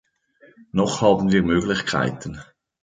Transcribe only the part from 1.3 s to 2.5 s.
wir Möglichkeiten.